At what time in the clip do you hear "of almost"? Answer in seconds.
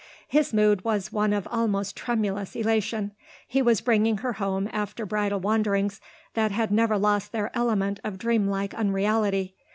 1.31-1.95